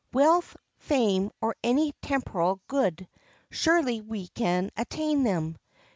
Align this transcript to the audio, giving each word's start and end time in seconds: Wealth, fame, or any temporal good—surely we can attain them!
Wealth, 0.13 0.57
fame, 0.79 1.29
or 1.41 1.55
any 1.63 1.93
temporal 2.01 2.59
good—surely 2.67 4.01
we 4.01 4.29
can 4.29 4.71
attain 4.75 5.21
them! 5.21 5.59